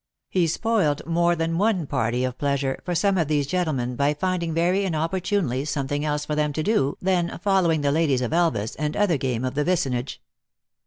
[0.29, 4.15] He spoiled more than one party of pleasure for some of these gentle men by
[4.15, 8.75] finding very inopportunely something else for them to do than following the ladies of Elvas
[8.77, 10.19] and O other game of the vicinage.